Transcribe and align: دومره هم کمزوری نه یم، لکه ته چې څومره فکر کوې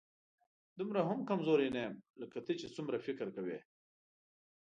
دومره 0.77 0.99
هم 1.07 1.19
کمزوری 1.29 1.69
نه 1.75 1.79
یم، 1.85 1.95
لکه 2.21 2.37
ته 2.45 2.51
چې 2.59 2.67
څومره 2.75 2.97
فکر 3.05 3.27
کوې 3.35 3.59